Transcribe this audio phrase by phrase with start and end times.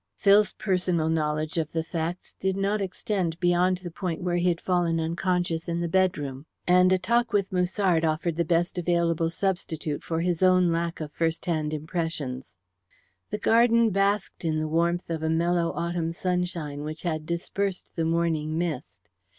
[0.15, 4.59] Phil's personal knowledge of the facts did not extend beyond the point where he had
[4.59, 10.03] fallen unconscious in the bedroom, and a talk with Musard offered the best available substitute
[10.03, 12.57] for his own lack of first hand impressions.
[13.29, 18.03] The garden basked in the warmth of a mellow autumn sunshine which had dispersed the
[18.03, 19.07] morning mist.